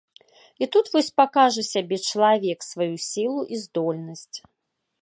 І 0.65 0.67
тут 0.75 0.85
вось 0.93 1.09
пакажа 1.21 1.65
сябе 1.73 2.01
чалавек, 2.09 2.59
сваю 2.71 2.91
сілу 3.13 3.41
і 3.55 3.65
здольнасць. 3.67 4.37